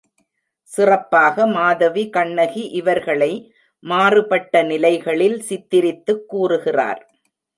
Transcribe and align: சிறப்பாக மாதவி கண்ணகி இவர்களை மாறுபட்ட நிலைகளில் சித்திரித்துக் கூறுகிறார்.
சிறப்பாக 0.71 1.45
மாதவி 1.47 2.03
கண்ணகி 2.09 2.63
இவர்களை 2.71 3.29
மாறுபட்ட 3.83 4.63
நிலைகளில் 4.63 5.37
சித்திரித்துக் 5.41 6.25
கூறுகிறார். 6.29 7.01